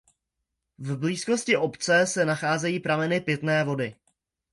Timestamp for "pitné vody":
3.21-3.95